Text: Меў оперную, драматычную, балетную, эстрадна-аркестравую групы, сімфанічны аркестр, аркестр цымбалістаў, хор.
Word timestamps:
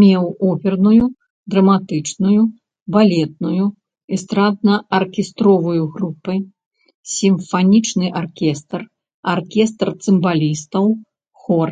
Меў 0.00 0.24
оперную, 0.50 1.06
драматычную, 1.54 2.42
балетную, 2.96 3.66
эстрадна-аркестравую 4.16 5.82
групы, 5.96 6.34
сімфанічны 7.18 8.06
аркестр, 8.24 8.80
аркестр 9.34 9.88
цымбалістаў, 10.06 10.84
хор. 11.42 11.68